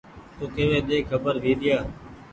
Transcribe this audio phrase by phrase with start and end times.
[0.37, 1.77] تو ڪيوي ۮي کبر ويريآ